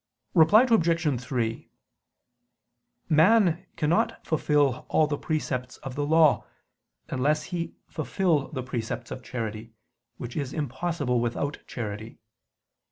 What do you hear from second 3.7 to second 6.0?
cannot fulfil all the precepts of